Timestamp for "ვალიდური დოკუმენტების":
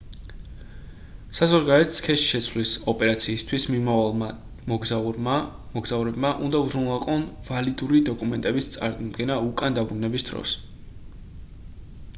7.51-8.75